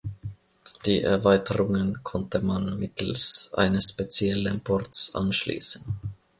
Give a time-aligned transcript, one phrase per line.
[0.87, 5.83] Die Erweiterungen konnte man mittels eines speziellen Ports anschließen.